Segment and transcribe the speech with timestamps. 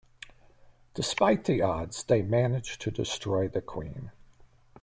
[0.95, 4.09] Despite the odds, they manage to destroy the Queen.